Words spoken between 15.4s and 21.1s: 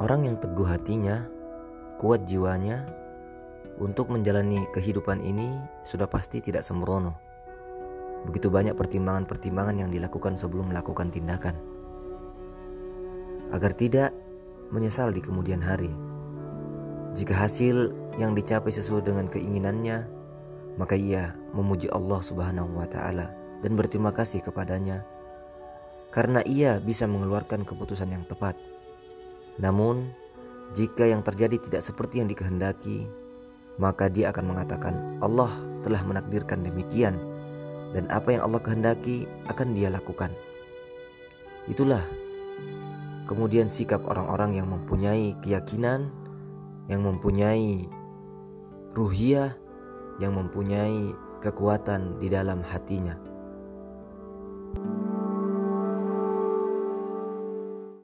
hari. Jika hasil yang dicapai sesuai dengan keinginannya, maka